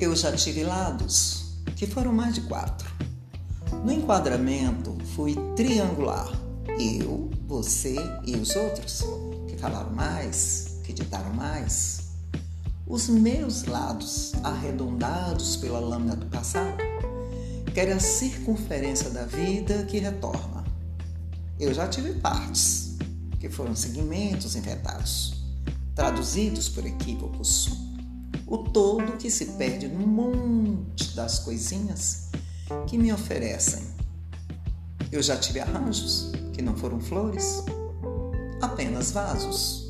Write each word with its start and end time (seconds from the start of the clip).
Eu 0.00 0.16
já 0.16 0.32
tive 0.32 0.64
lados, 0.64 1.56
que 1.76 1.86
foram 1.86 2.10
mais 2.10 2.34
de 2.34 2.40
quatro. 2.40 2.90
No 3.84 3.92
enquadramento, 3.92 4.96
fui 5.14 5.36
triangular. 5.54 6.26
Eu, 6.78 7.30
você 7.46 7.96
e 8.24 8.34
os 8.34 8.56
outros, 8.56 9.02
que 9.46 9.58
falaram 9.58 9.90
mais, 9.90 10.78
que 10.84 10.94
ditaram 10.94 11.34
mais. 11.34 12.12
Os 12.86 13.10
meus 13.10 13.64
lados, 13.64 14.32
arredondados 14.42 15.58
pela 15.58 15.78
lâmina 15.78 16.16
do 16.16 16.24
passado, 16.26 16.82
querem 17.74 17.92
a 17.92 18.00
circunferência 18.00 19.10
da 19.10 19.26
vida 19.26 19.84
que 19.84 19.98
retorna. 19.98 20.64
Eu 21.58 21.74
já 21.74 21.86
tive 21.86 22.14
partes, 22.14 22.96
que 23.38 23.50
foram 23.50 23.76
segmentos 23.76 24.56
inventados, 24.56 25.34
traduzidos 25.94 26.70
por 26.70 26.86
equívocos. 26.86 27.89
O 28.46 28.58
todo 28.58 29.16
que 29.16 29.30
se 29.30 29.46
perde 29.52 29.88
num 29.88 30.06
monte 30.06 31.14
das 31.14 31.40
coisinhas 31.40 32.30
que 32.86 32.98
me 32.98 33.12
oferecem. 33.12 33.82
Eu 35.10 35.22
já 35.22 35.36
tive 35.36 35.60
arranjos 35.60 36.32
que 36.52 36.62
não 36.62 36.76
foram 36.76 37.00
flores, 37.00 37.64
apenas 38.60 39.10
vasos. 39.10 39.89